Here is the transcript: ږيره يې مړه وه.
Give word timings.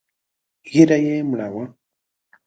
ږيره 0.71 0.97
يې 1.05 1.15
مړه 1.29 1.47
وه. 1.53 1.65